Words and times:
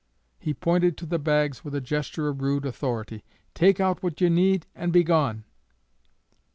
He 0.39 0.55
pointed 0.55 0.97
to 0.97 1.05
the 1.05 1.19
bags 1.19 1.63
with 1.63 1.75
a 1.75 1.79
gesture 1.79 2.27
of 2.27 2.41
rude 2.41 2.65
authority. 2.65 3.23
"Take 3.53 3.79
out 3.79 4.01
what 4.01 4.19
ye 4.19 4.29
need, 4.29 4.65
and 4.73 4.91
begone!" 4.91 5.43